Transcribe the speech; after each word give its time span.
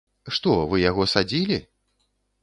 Што, 0.35 0.53
вы 0.71 0.79
яго 0.83 1.05
садзілі? 1.11 1.59